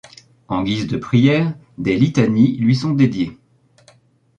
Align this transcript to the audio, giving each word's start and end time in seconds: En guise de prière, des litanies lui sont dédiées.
En 0.47 0.63
guise 0.63 0.87
de 0.87 0.97
prière, 0.97 1.53
des 1.77 1.95
litanies 1.95 2.57
lui 2.57 2.75
sont 2.75 2.89
dédiées. 2.89 3.37